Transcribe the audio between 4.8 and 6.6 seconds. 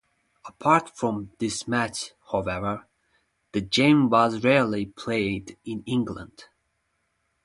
played in England.